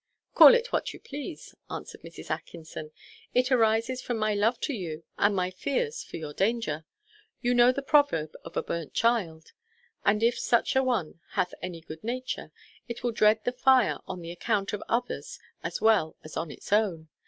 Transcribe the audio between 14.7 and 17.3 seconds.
of others as well as on its own.